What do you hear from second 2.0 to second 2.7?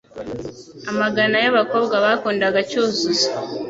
bakundaga